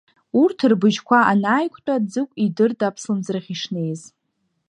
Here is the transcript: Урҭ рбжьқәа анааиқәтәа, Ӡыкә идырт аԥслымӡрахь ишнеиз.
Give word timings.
Урҭ 0.41 0.59
рбжьқәа 0.71 1.19
анааиқәтәа, 1.31 1.95
Ӡыкә 2.11 2.35
идырт 2.45 2.79
аԥслымӡрахь 2.87 3.49
ишнеиз. 3.53 4.01